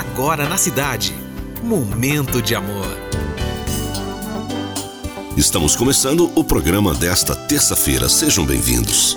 agora 0.00 0.48
na 0.48 0.56
cidade. 0.56 1.14
Momento 1.62 2.40
de 2.40 2.54
amor. 2.54 2.96
Estamos 5.36 5.76
começando 5.76 6.30
o 6.34 6.42
programa 6.42 6.94
desta 6.94 7.36
terça-feira. 7.36 8.08
Sejam 8.08 8.44
bem-vindos. 8.46 9.16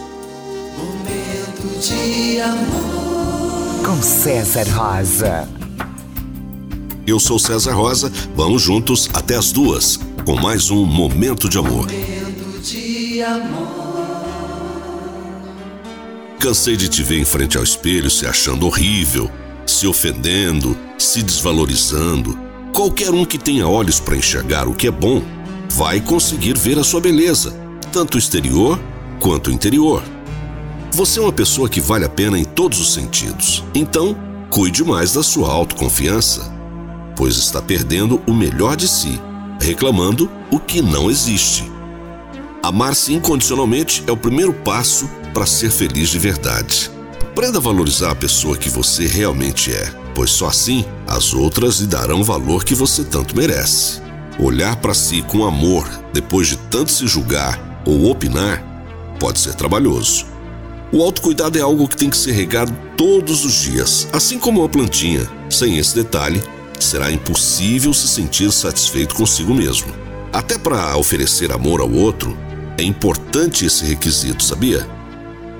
Momento 0.77 1.79
de 1.79 2.39
amor. 2.41 3.85
Com 3.85 4.01
César 4.01 4.67
Rosa. 4.69 5.47
Eu 7.07 7.19
sou 7.19 7.39
César 7.39 7.73
Rosa. 7.73 8.11
Vamos 8.35 8.61
juntos 8.61 9.09
até 9.13 9.35
as 9.35 9.51
duas 9.51 9.99
com 10.25 10.35
mais 10.35 10.69
um 10.69 10.85
Momento 10.85 11.47
de 11.47 11.57
Amor. 11.57 11.89
Momento 11.91 12.61
de 12.61 13.21
amor. 13.21 13.83
Cansei 16.39 16.75
de 16.75 16.89
te 16.89 17.01
ver 17.01 17.19
em 17.19 17.25
frente 17.25 17.57
ao 17.57 17.63
espelho 17.63 18.09
se 18.09 18.27
achando 18.27 18.65
horrível, 18.65 19.31
se 19.83 19.87
ofendendo, 19.87 20.77
se 20.97 21.21
desvalorizando. 21.21 22.39
Qualquer 22.73 23.09
um 23.09 23.25
que 23.25 23.37
tenha 23.37 23.67
olhos 23.67 23.99
para 23.99 24.15
enxergar 24.15 24.65
o 24.65 24.73
que 24.73 24.87
é 24.87 24.91
bom 24.91 25.21
vai 25.71 25.99
conseguir 25.99 26.57
ver 26.57 26.79
a 26.79 26.85
sua 26.85 27.01
beleza, 27.01 27.53
tanto 27.91 28.17
exterior 28.17 28.79
quanto 29.19 29.51
interior. 29.51 30.01
Você 30.93 31.19
é 31.19 31.21
uma 31.21 31.33
pessoa 31.33 31.67
que 31.67 31.81
vale 31.81 32.05
a 32.05 32.09
pena 32.09 32.39
em 32.39 32.45
todos 32.45 32.79
os 32.79 32.93
sentidos. 32.93 33.61
Então, 33.75 34.15
cuide 34.49 34.85
mais 34.85 35.11
da 35.11 35.21
sua 35.21 35.51
autoconfiança, 35.51 36.49
pois 37.17 37.35
está 37.35 37.61
perdendo 37.61 38.21
o 38.25 38.33
melhor 38.33 38.77
de 38.77 38.87
si, 38.87 39.19
reclamando 39.59 40.31
o 40.49 40.59
que 40.61 40.81
não 40.81 41.11
existe. 41.11 41.69
Amar-se 42.63 43.13
incondicionalmente 43.13 44.01
é 44.07 44.11
o 44.13 44.17
primeiro 44.17 44.53
passo 44.53 45.09
para 45.33 45.45
ser 45.45 45.71
feliz 45.71 46.07
de 46.07 46.19
verdade. 46.19 46.92
Aprenda 47.33 47.57
a 47.57 47.61
valorizar 47.61 48.11
a 48.11 48.15
pessoa 48.15 48.55
que 48.55 48.69
você 48.69 49.07
realmente 49.07 49.73
é, 49.73 49.91
pois 50.13 50.29
só 50.29 50.45
assim 50.45 50.85
as 51.07 51.33
outras 51.33 51.79
lhe 51.79 51.87
darão 51.87 52.21
o 52.21 52.23
valor 52.23 52.63
que 52.63 52.75
você 52.75 53.03
tanto 53.03 53.35
merece. 53.35 53.99
Olhar 54.37 54.75
para 54.75 54.93
si 54.93 55.23
com 55.23 55.43
amor 55.43 55.89
depois 56.13 56.47
de 56.47 56.57
tanto 56.57 56.91
se 56.91 57.07
julgar 57.07 57.81
ou 57.87 58.11
opinar 58.11 58.63
pode 59.19 59.39
ser 59.39 59.55
trabalhoso. 59.55 60.27
O 60.91 61.01
autocuidado 61.01 61.57
é 61.57 61.61
algo 61.61 61.87
que 61.87 61.97
tem 61.97 62.07
que 62.07 62.17
ser 62.17 62.33
regado 62.33 62.71
todos 62.95 63.43
os 63.43 63.53
dias, 63.53 64.07
assim 64.13 64.37
como 64.37 64.59
uma 64.59 64.69
plantinha. 64.69 65.27
Sem 65.49 65.79
esse 65.79 65.95
detalhe, 65.95 66.39
será 66.79 67.11
impossível 67.11 67.95
se 67.95 68.07
sentir 68.07 68.51
satisfeito 68.51 69.15
consigo 69.15 69.55
mesmo. 69.55 69.91
Até 70.31 70.55
para 70.55 70.95
oferecer 70.97 71.51
amor 71.51 71.81
ao 71.81 71.91
outro, 71.91 72.37
é 72.77 72.83
importante 72.83 73.65
esse 73.65 73.83
requisito, 73.85 74.43
sabia? 74.43 74.87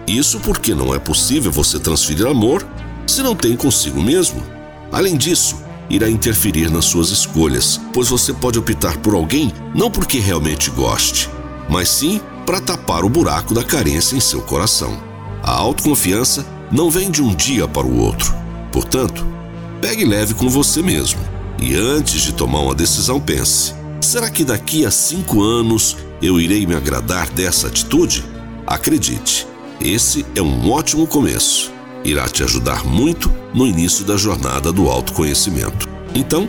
Isso 0.08 0.40
porque 0.40 0.76
não 0.76 0.94
é 0.94 1.00
possível 1.00 1.52
você 1.52 1.80
transferir 1.80 2.28
amor 2.28 2.66
se 3.08 3.22
não 3.22 3.36
tem 3.36 3.56
consigo 3.56 4.02
mesmo. 4.02 4.44
Além 4.92 5.18
disso, 5.18 5.58
irá 5.90 6.10
interferir 6.10 6.70
nas 6.70 6.86
suas 6.86 7.10
escolhas, 7.10 7.80
pois 7.94 8.10
você 8.10 8.34
pode 8.34 8.60
optar 8.60 8.98
por 8.98 9.14
alguém 9.14 9.52
não 9.74 9.90
porque 9.90 10.20
realmente 10.20 10.70
goste, 10.70 11.30
mas 11.70 11.90
sim 11.90 12.22
para 12.46 12.60
tapar 12.60 13.04
o 13.04 13.10
buraco 13.10 13.54
da 13.54 13.64
carência 13.64 14.16
em 14.16 14.20
seu 14.20 14.42
coração. 14.42 15.02
A 15.42 15.52
autoconfiança 15.52 16.46
não 16.72 16.90
vem 16.90 17.10
de 17.10 17.22
um 17.22 17.34
dia 17.34 17.68
para 17.68 17.88
o 17.88 17.98
outro. 17.98 18.34
Portanto, 18.72 19.26
pegue 19.82 20.06
leve 20.06 20.34
com 20.34 20.50
você 20.50 20.82
mesmo 20.82 21.20
e 21.60 21.76
antes 21.76 22.22
de 22.22 22.34
tomar 22.34 22.60
uma 22.60 22.76
decisão, 22.76 23.20
pense: 23.20 23.74
será 24.02 24.30
que 24.30 24.44
daqui 24.44 24.86
a 24.86 24.92
cinco 24.92 25.42
anos 25.42 25.96
eu 26.22 26.40
irei 26.40 26.66
me 26.66 26.76
agradar 26.76 27.30
dessa 27.30 27.68
atitude? 27.68 28.24
Acredite, 28.66 29.48
esse 29.84 30.26
é 30.34 30.42
um 30.42 30.72
ótimo 30.72 31.06
começo. 31.06 31.72
Irá 32.06 32.28
te 32.30 32.42
ajudar 32.42 32.86
muito 32.86 33.30
no 33.54 33.68
início 33.68 34.06
da 34.06 34.16
jornada 34.16 34.72
do 34.72 34.90
autoconhecimento. 34.90 35.90
Então, 36.16 36.48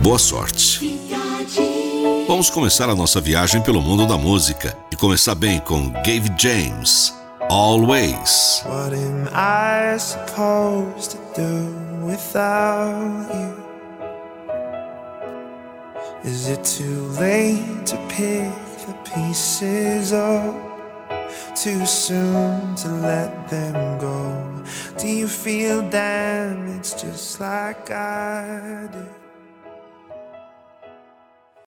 boa 0.00 0.18
sorte. 0.18 1.00
Vamos 2.28 2.48
começar 2.48 2.88
a 2.88 2.94
nossa 2.94 3.20
viagem 3.20 3.60
pelo 3.60 3.82
mundo 3.82 4.06
da 4.06 4.16
música 4.16 4.76
e 4.92 4.96
começar 4.96 5.34
bem 5.34 5.58
com 5.58 5.90
Gave 6.04 6.30
James, 6.38 7.12
Always. 7.48 8.62
What 8.64 8.94
am 8.94 9.26
I 9.34 9.98
supposed 9.98 11.10
to 11.10 11.18
do 11.34 12.06
without 12.06 13.28
you? 13.34 13.70
Is 16.24 16.48
it 16.48 16.62
too 16.62 17.08
late 17.18 17.86
to 17.86 17.96
pick 18.08 18.52
the 18.86 18.94
pieces 19.12 20.12
up? 20.12 20.69
Too 21.62 21.84
soon 21.84 22.74
to 22.76 22.88
let 22.88 23.50
them 23.50 23.98
go? 23.98 24.64
Do 24.96 25.06
you 25.06 25.28
feel 25.28 25.82
damaged 25.90 27.00
just 27.00 27.38
like 27.38 27.90
I 27.90 28.88
do? 28.90 29.29